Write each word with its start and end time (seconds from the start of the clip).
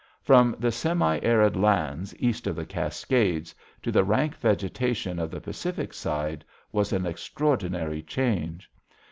From 0.23 0.55
the 0.57 0.71
semi 0.71 1.19
arid 1.19 1.55
lands 1.55 2.15
east 2.17 2.47
of 2.47 2.55
the 2.55 2.65
Cascades 2.65 3.53
to 3.83 3.91
the 3.91 4.03
rank 4.03 4.35
vegetation 4.35 5.19
of 5.19 5.29
the 5.29 5.39
Pacific 5.39 5.93
side 5.93 6.43
was 6.71 6.91
an 6.91 7.05
extraordinary 7.05 8.01
change. 8.01 8.67